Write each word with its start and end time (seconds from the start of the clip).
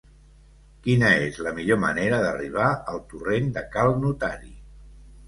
Quina 0.85 1.11
és 1.25 1.35
la 1.47 1.53
millor 1.57 1.79
manera 1.83 2.21
d'arribar 2.23 2.71
al 2.95 3.03
torrent 3.13 3.53
de 3.59 3.65
Cal 3.77 3.95
Notari? 4.07 4.51